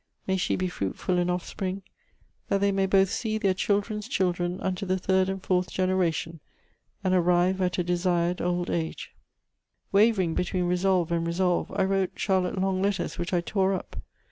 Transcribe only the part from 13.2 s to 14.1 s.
I tore up.